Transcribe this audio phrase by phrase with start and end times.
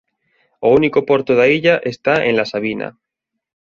[0.67, 2.87] O único porto da illa está en La Savina.